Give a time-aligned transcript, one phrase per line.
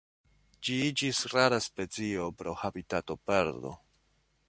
[0.67, 3.79] Ĝi iĝis rara specio pro habitatoperdo.